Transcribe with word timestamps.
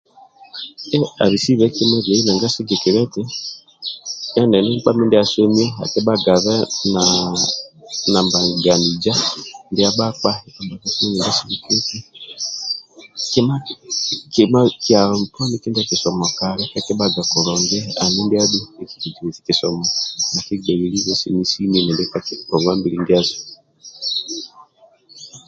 Eh 0.95 1.05
abisibe 1.23 1.65
kima 1.75 1.97
biyai 2.03 2.23
nanga 2.25 2.47
sigikilia 2.53 3.01
eti 3.07 3.23
endindi 4.39 4.67
nkpa 4.75 4.91
mindia 4.97 5.21
asomi 5.23 5.63
akibhagabe 5.83 6.55
naaa 6.93 7.41
na 8.11 8.19
mbaganija 8.25 9.13
ndia 9.71 9.89
bhakpa 9.97 10.31
kima 13.31 13.55
kima 14.39 14.61
kyalo 14.83 15.15
poni 15.33 15.55
kindia 15.63 15.89
kisomo 15.89 16.25
kali 16.39 16.63
kakibhaga 16.73 17.21
kulungi 17.31 17.77
kandi 17.97 18.19
ndia 18.23 18.41
adhu 18.45 18.59
kisomo 19.45 19.83
nakigbeililibe 20.33 21.11
sini-sini 21.21 21.75
endindi 21.79 22.05
ka 22.11 22.19
ngonguwa 22.47 22.73
mbili 22.77 22.97
ndiasu. 23.01 23.39